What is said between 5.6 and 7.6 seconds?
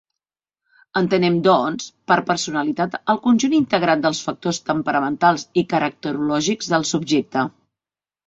i caracterològics del subjecte.